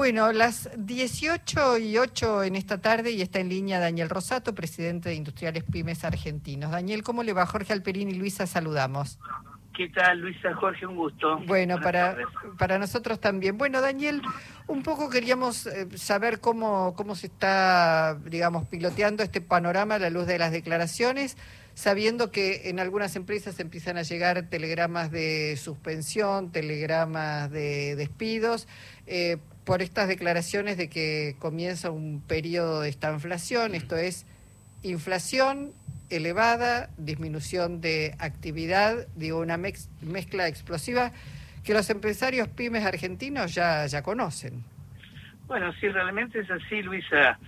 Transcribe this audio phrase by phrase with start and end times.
[0.00, 5.10] Bueno, las 18 y 8 en esta tarde y está en línea Daniel Rosato, presidente
[5.10, 6.70] de Industriales Pymes Argentinos.
[6.70, 7.44] Daniel, ¿cómo le va?
[7.44, 9.18] Jorge Alperín y Luisa, saludamos.
[9.76, 10.54] ¿Qué tal, Luisa?
[10.54, 11.40] Jorge, un gusto.
[11.46, 12.16] Bueno, para,
[12.56, 13.58] para nosotros también.
[13.58, 14.22] Bueno, Daniel,
[14.68, 20.08] un poco queríamos eh, saber cómo, cómo se está, digamos, piloteando este panorama a la
[20.08, 21.36] luz de las declaraciones
[21.74, 28.68] sabiendo que en algunas empresas empiezan a llegar telegramas de suspensión, telegramas de despidos.
[29.06, 29.38] Eh,
[29.70, 34.26] por estas declaraciones de que comienza un periodo de estanflación, esto es
[34.82, 35.70] inflación
[36.08, 41.12] elevada, disminución de actividad, digo, una mezcla explosiva
[41.62, 44.64] que los empresarios pymes argentinos ya, ya conocen.
[45.46, 47.38] Bueno, sí, realmente es así, Luisa.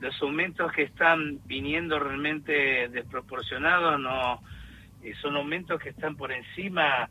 [0.00, 4.42] Los aumentos que están viniendo realmente desproporcionados no
[5.02, 7.08] eh, son aumentos que están por encima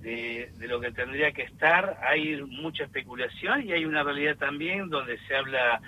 [0.00, 5.18] de, lo que tendría que estar, hay mucha especulación y hay una realidad también donde
[5.26, 5.80] se habla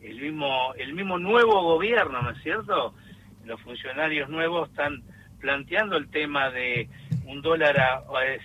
[0.00, 2.94] el mismo, el mismo nuevo gobierno, ¿no es cierto?
[3.44, 5.02] Los funcionarios nuevos están
[5.40, 6.88] planteando el tema de
[7.26, 8.02] un dólar a,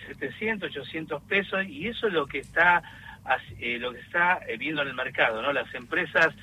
[0.08, 2.82] 700, 800 pesos y eso es lo que está
[3.60, 5.54] eh, lo que está eh, viendo en el mercado, ¿no?
[5.54, 6.34] Las empresas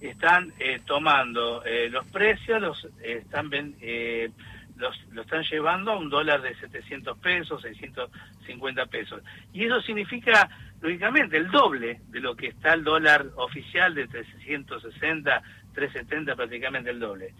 [0.00, 3.48] están eh, tomando los precios, los están
[3.80, 4.30] eh,
[4.76, 9.22] los, lo están llevando a un dólar de 700 pesos, 650 pesos.
[9.52, 10.48] Y eso significa,
[10.80, 15.42] lógicamente, el doble de lo que está el dólar oficial de 360,
[15.74, 17.34] 370, prácticamente el doble.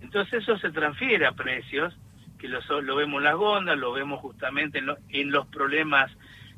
[0.00, 1.96] Entonces eso se transfiere a precios,
[2.38, 6.10] que lo, lo vemos en las gondas, lo vemos justamente en, en, los problemas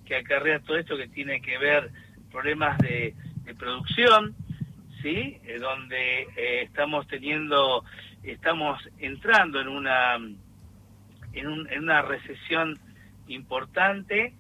[0.07, 1.91] que acarrea todo esto que tiene que ver
[2.31, 3.15] problemas de,
[3.59, 4.35] producción,
[5.03, 5.39] ¿sí?
[5.45, 7.85] Eh, donde eh, estamos teniendo
[8.23, 10.17] estamos entrando en una
[11.33, 12.79] en, una recesión
[13.29, 14.35] importante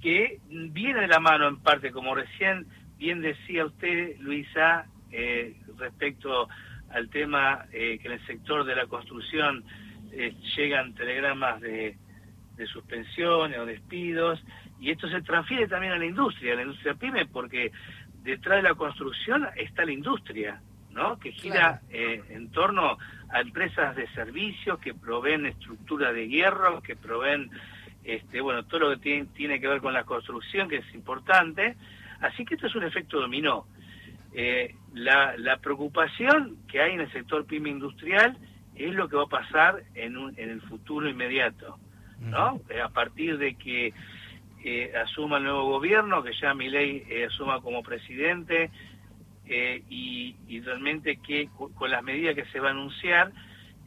[0.00, 2.66] que viene de la mano en parte, como recién
[2.98, 6.48] bien decía usted, Luisa, eh, respecto
[6.90, 9.64] al tema eh, que en el sector de la construcción
[10.12, 11.96] eh, llegan telegramas de,
[12.56, 14.42] de suspensiones o despidos,
[14.80, 17.72] y esto se transfiere también a la industria, a la industria pyme, porque
[18.22, 20.60] detrás de la construcción está la industria,
[20.94, 21.18] ¿no?
[21.18, 22.96] que gira en torno
[23.30, 27.50] a empresas de servicios que proveen estructura de hierro, que proveen
[28.04, 31.76] este, bueno, todo lo que tiene, que ver con la construcción, que es importante.
[32.20, 33.66] Así que esto es un efecto dominó.
[34.34, 38.36] Eh, la, preocupación que hay en el sector pyme industrial
[38.74, 41.78] es lo que va a pasar en, en el futuro inmediato,
[42.20, 42.60] ¿no?
[42.68, 43.94] Eh, a partir de que
[44.64, 48.70] eh, asuma el nuevo gobierno, que ya Milei eh, asuma como presidente,
[49.46, 53.32] eh, y, realmente que con las medidas que se va a anunciar,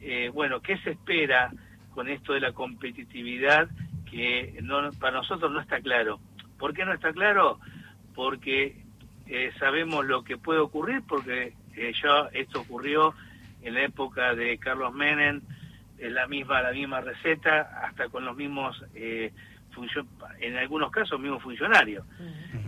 [0.00, 1.50] eh, bueno, ¿qué se espera
[1.90, 3.68] con esto de la competitividad
[4.08, 6.20] que no, para nosotros no está claro?
[6.58, 7.58] ¿Por qué no está claro?
[8.14, 8.76] Porque
[9.26, 13.14] eh, sabemos lo que puede ocurrir, porque ya esto ocurrió
[13.62, 15.40] en la época de Carlos Menem,
[15.98, 22.04] en la misma, la misma receta, hasta con los mismos, en algunos casos, mismos funcionarios.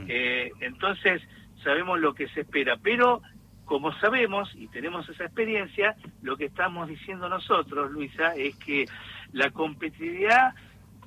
[0.08, 1.22] entonces,
[1.62, 3.22] sabemos lo que se espera, pero
[3.64, 8.86] como sabemos y tenemos esa experiencia, lo que estamos diciendo nosotros, Luisa, es que
[9.32, 10.54] la competitividad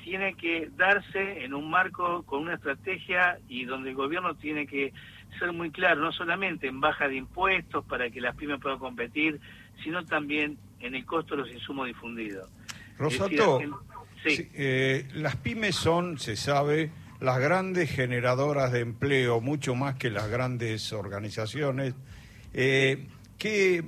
[0.04, 4.94] tiene que darse en un marco con una estrategia y donde el gobierno tiene que
[5.40, 9.40] ser muy claro, no solamente en baja de impuestos para que las pymes puedan competir,
[9.84, 12.50] sino también en el costo de los insumos difundidos.
[12.98, 13.60] Rosato,
[14.26, 14.50] sí.
[14.54, 16.92] Eh, las pymes son, se sabe,
[17.24, 21.96] las grandes generadoras de empleo, mucho más que las grandes organizaciones.
[22.54, 23.08] Eh,
[23.38, 23.86] ¿qué,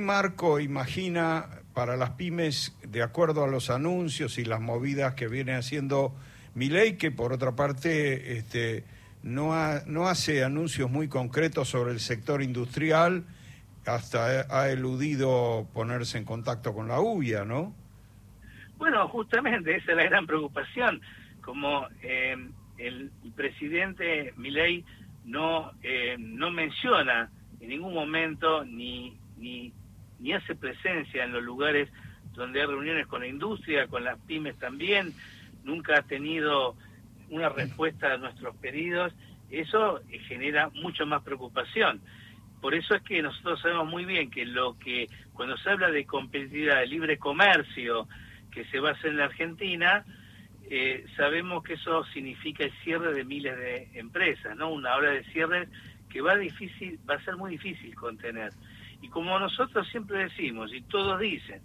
[0.00, 5.54] marco imagina para las pymes de acuerdo a los anuncios y las movidas que viene
[5.54, 6.12] haciendo
[6.56, 8.82] ley, que por otra parte este,
[9.22, 9.54] no,
[9.86, 13.26] no hace anuncios muy concretos sobre el sector industrial,
[13.86, 17.72] hasta ha eludido ponerse en contacto con la UBIA, ¿no?
[18.76, 21.00] Bueno, justamente esa es la gran preocupación
[21.46, 22.36] como eh,
[22.76, 24.84] el presidente Milei
[25.24, 29.72] no, eh, no menciona en ningún momento ni, ni,
[30.18, 31.88] ni hace presencia en los lugares
[32.34, 35.14] donde hay reuniones con la industria, con las pymes también,
[35.62, 36.74] nunca ha tenido
[37.30, 39.12] una respuesta a nuestros pedidos,
[39.48, 42.00] eso genera mucho más preocupación.
[42.60, 46.04] Por eso es que nosotros sabemos muy bien que lo que cuando se habla de
[46.04, 48.08] competitividad, de libre comercio
[48.50, 50.04] que se va a hacer en la Argentina,
[50.68, 54.70] eh, sabemos que eso significa el cierre de miles de empresas, ¿no?
[54.70, 55.68] Una hora de cierre
[56.08, 58.52] que va difícil, va a ser muy difícil contener.
[59.00, 61.62] Y como nosotros siempre decimos y todos dicen,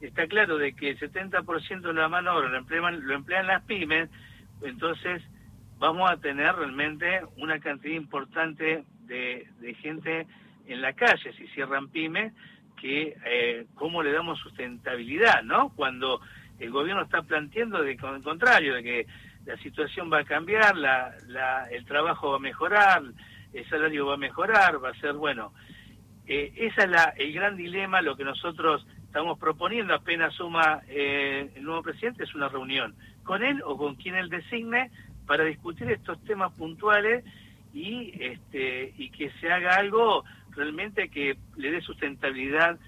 [0.00, 3.62] está claro de que el 70% de la mano obra lo emplean, lo emplean las
[3.64, 4.10] pymes,
[4.62, 5.22] entonces
[5.78, 9.46] vamos a tener realmente una cantidad importante de,
[9.80, 10.26] gente
[10.66, 12.32] en la calle, si cierran pymes,
[12.80, 15.70] que eh, cómo le damos sustentabilidad, ¿no?
[15.74, 16.20] Cuando
[16.58, 19.06] el gobierno está planteando de con el contrario, de que
[19.44, 21.14] la situación va a cambiar, la,
[21.70, 23.02] el trabajo va a mejorar,
[23.52, 25.52] el salario va a mejorar, va a ser bueno.
[26.26, 31.50] Eh, esa es la, el gran dilema, lo que nosotros estamos proponiendo apenas suma eh,
[31.54, 34.90] el nuevo presidente es una reunión con él o con quien él designe
[35.26, 37.24] para discutir estos temas puntuales
[37.72, 42.78] y este y que se haga algo realmente que le dé sustentabilidad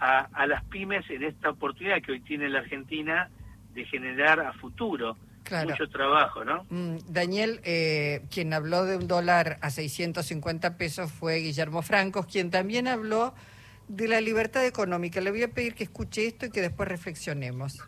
[0.00, 3.30] a, las pymes en esta oportunidad que hoy tiene la Argentina
[3.74, 5.16] de generar a futuro
[5.64, 6.66] mucho trabajo, ¿no?
[6.68, 12.50] Mm, Daniel, eh, quien habló de un dólar a 650 pesos fue Guillermo Francos, quien
[12.50, 13.34] también habló
[13.88, 15.20] de la libertad económica.
[15.20, 17.78] Le voy a pedir que escuche esto y que después reflexionemos.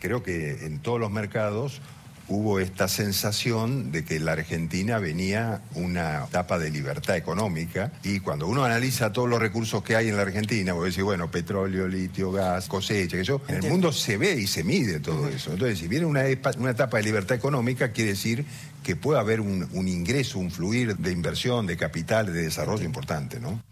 [0.00, 1.80] Creo que en todos los mercados
[2.28, 8.46] hubo esta sensación de que la Argentina venía una etapa de libertad económica y cuando
[8.46, 12.30] uno analiza todos los recursos que hay en la Argentina, vos decís, bueno, petróleo, litio,
[12.30, 15.52] gas, cosecha, que yo, en el mundo se ve y se mide todo eso.
[15.52, 16.24] Entonces, si viene una,
[16.58, 18.44] una etapa de libertad económica, quiere decir
[18.82, 23.40] que puede haber un, un ingreso, un fluir de inversión, de capital, de desarrollo importante,
[23.40, 23.62] ¿no?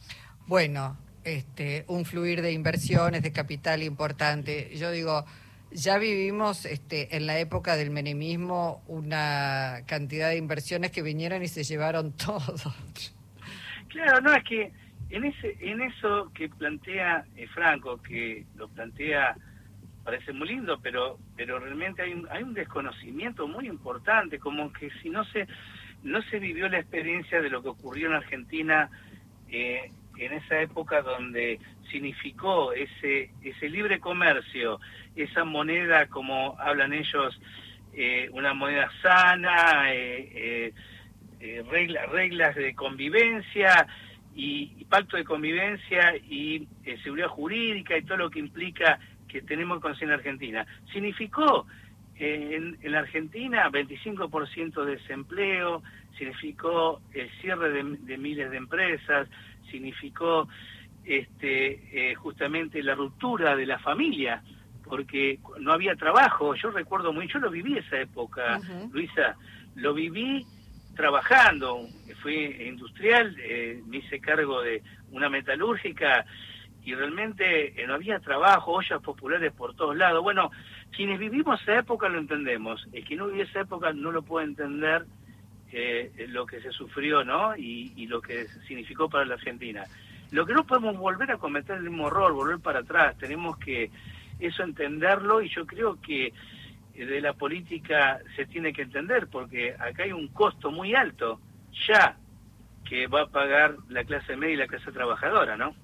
[0.47, 4.73] Bueno, este, un fluir de inversiones, de capital importante.
[4.77, 5.25] Yo digo,
[5.71, 11.49] ya vivimos este, en la época del menemismo una cantidad de inversiones que vinieron y
[11.49, 12.55] se llevaron todo.
[13.89, 14.73] Claro, no, es que
[15.11, 19.37] en, ese, en eso que plantea eh, Franco, que lo plantea,
[20.05, 24.91] parece muy lindo, pero, pero realmente hay un, hay un desconocimiento muy importante, como que
[25.03, 25.47] si no se,
[26.03, 28.89] no se vivió la experiencia de lo que ocurrió en Argentina
[29.49, 31.59] eh, en esa época donde
[31.91, 34.81] significó ese, ese libre comercio,
[35.15, 37.39] esa moneda, como hablan ellos,
[37.93, 40.73] eh, una moneda sana, eh,
[41.41, 41.65] eh,
[42.11, 43.87] reglas de convivencia
[44.35, 46.69] y, pacto de convivencia y
[47.03, 50.67] seguridad jurídica y todo lo que implica que tenemos en Argentina.
[50.93, 51.67] Significó
[52.19, 55.83] en, en la Argentina 25% de desempleo,
[56.17, 59.29] significó el cierre de miles de empresas,
[59.77, 60.49] significó
[61.05, 64.43] este, eh, justamente la ruptura de la familia,
[64.85, 66.55] porque no había trabajo.
[66.55, 68.61] Yo recuerdo muy, yo lo viví esa época,
[68.93, 69.37] Luisa,
[69.75, 70.45] lo viví
[70.95, 71.87] trabajando,
[72.23, 72.35] fui
[72.67, 74.83] industrial, eh, me hice cargo de
[75.13, 76.25] una metalúrgica
[76.83, 80.23] y realmente eh, no había trabajo, ollas populares por todos lados.
[80.23, 80.51] Bueno,
[80.91, 84.47] quienes vivimos esa época lo entendemos, el que no vivió esa época no lo puede
[84.47, 85.05] entender
[86.29, 87.57] lo que se sufrió, ¿no?
[87.57, 89.85] Y, y lo que significó para la Argentina.
[90.31, 93.91] Lo que no podemos volver a cometer el mismo error, volver para atrás, tenemos que
[94.41, 96.33] eso entenderlo y yo creo que
[96.95, 101.41] eh, de la política se tiene que entender porque acá hay un costo muy alto
[101.87, 102.17] ya
[102.85, 105.75] que va a pagar la clase media y la clase trabajadora, ¿no?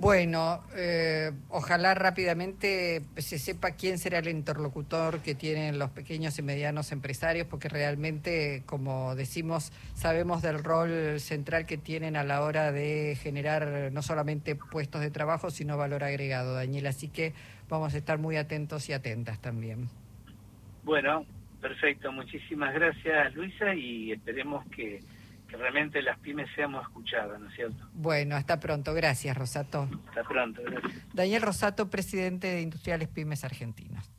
[0.00, 6.42] Bueno, eh, ojalá rápidamente se sepa quién será el interlocutor que tienen los pequeños y
[6.42, 12.70] medianos empresarios, porque realmente, como decimos, sabemos del rol central que tienen a la hora
[12.70, 16.86] de generar no solamente puestos de trabajo, sino valor agregado, Daniel.
[16.86, 17.32] Así que
[17.68, 19.88] vamos a estar muy atentos y atentas también.
[20.84, 21.26] Bueno,
[21.60, 22.12] perfecto.
[22.12, 25.00] Muchísimas gracias, Luisa, y esperemos que
[25.48, 27.88] que realmente las pymes seamos escuchadas, ¿no es cierto?
[27.92, 28.94] Bueno, hasta pronto.
[28.94, 29.88] Gracias, Rosato.
[30.08, 31.14] Hasta pronto, gracias.
[31.14, 34.12] Daniel Rosato, presidente de Industriales Pymes Argentinos.